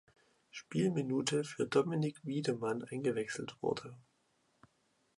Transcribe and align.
Spielminute 0.49 1.43
für 1.43 1.67
Dominik 1.67 2.25
Widemann 2.25 2.83
eingewechselt 2.83 3.55
wurde. 3.61 3.95